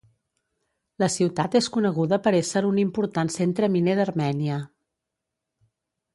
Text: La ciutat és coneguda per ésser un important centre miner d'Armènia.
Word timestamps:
La 1.03 1.09
ciutat 1.15 1.57
és 1.59 1.67
coneguda 1.75 2.19
per 2.29 2.33
ésser 2.39 2.65
un 2.71 2.81
important 2.85 3.31
centre 3.37 3.71
miner 3.77 3.95
d'Armènia. 4.01 4.59